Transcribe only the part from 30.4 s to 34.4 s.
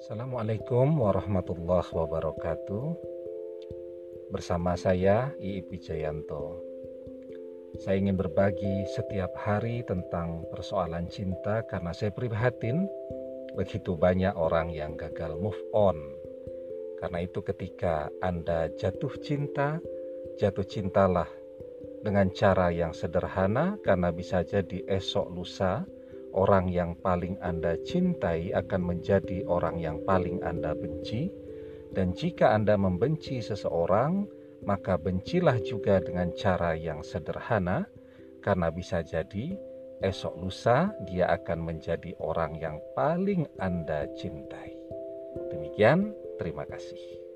Anda benci dan jika Anda membenci seseorang